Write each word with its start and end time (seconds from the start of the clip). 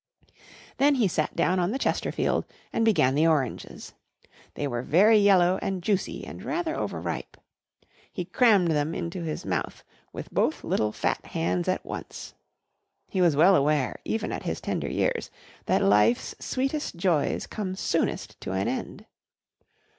Then 0.77 0.95
he 0.95 1.07
sat 1.07 1.35
down 1.35 1.59
on 1.59 1.69
the 1.69 1.77
Chesterfield 1.77 2.45
and 2.73 2.83
began 2.83 3.13
the 3.13 3.27
oranges. 3.27 3.93
They 4.55 4.65
were 4.67 4.81
very 4.81 5.19
yellow 5.19 5.59
and 5.61 5.83
juicy 5.83 6.25
and 6.25 6.41
rather 6.43 6.75
overripe. 6.75 7.37
He 8.11 8.25
crammed 8.25 8.71
them 8.71 8.95
into 8.95 9.21
his 9.21 9.45
mouth 9.45 9.83
with 10.11 10.31
both 10.33 10.63
little 10.63 10.91
fat 10.91 11.23
hands 11.23 11.67
at 11.67 11.85
once. 11.85 12.33
He 13.09 13.21
was 13.21 13.35
well 13.35 13.55
aware, 13.55 13.99
even 14.03 14.31
at 14.31 14.41
his 14.41 14.59
tender 14.59 14.89
years, 14.89 15.29
that 15.67 15.83
life's 15.83 16.33
sweetest 16.39 16.95
joys 16.95 17.45
come 17.45 17.75
soonest 17.75 18.41
to 18.41 18.53
an 18.53 18.67
end. 18.67 19.05